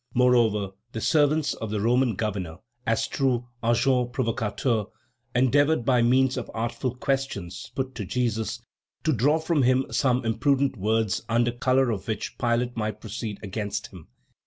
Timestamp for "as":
2.87-3.07